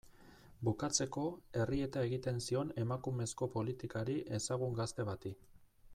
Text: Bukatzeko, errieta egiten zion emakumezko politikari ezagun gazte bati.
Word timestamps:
Bukatzeko, 0.67 1.25
errieta 1.65 2.03
egiten 2.07 2.41
zion 2.47 2.73
emakumezko 2.85 3.51
politikari 3.59 4.19
ezagun 4.39 4.77
gazte 4.81 5.07
bati. 5.13 5.37